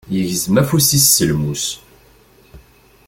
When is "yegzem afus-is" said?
0.15-1.05